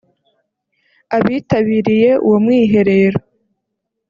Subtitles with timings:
[1.17, 3.19] Abitabiriye uwo mwiherero